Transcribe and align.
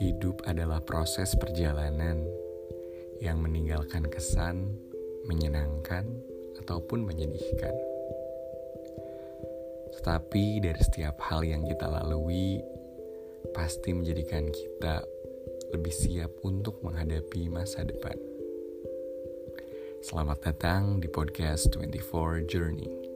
Hidup 0.00 0.48
adalah 0.48 0.80
proses 0.80 1.36
perjalanan 1.36 2.24
yang 3.20 3.36
meninggalkan 3.44 4.08
kesan 4.08 4.80
menyenangkan 5.28 6.08
ataupun 6.56 7.04
menyedihkan. 7.04 7.76
Tetapi 10.00 10.64
dari 10.64 10.80
setiap 10.80 11.20
hal 11.28 11.44
yang 11.44 11.68
kita 11.68 11.84
lalui, 11.84 12.64
pasti 13.52 13.92
menjadikan 13.92 14.48
kita 14.48 15.04
lebih 15.76 15.92
siap 15.92 16.32
untuk 16.48 16.80
menghadapi 16.80 17.52
masa 17.52 17.84
depan. 17.84 18.16
Selamat 20.00 20.40
datang 20.40 20.96
di 21.04 21.12
podcast 21.12 21.68
24 21.76 22.48
Journey. 22.48 23.09